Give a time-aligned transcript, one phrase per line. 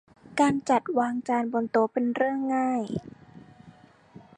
[0.39, 2.81] การจัดวางจานบนโต๊ะเป็นเรื่องง่าย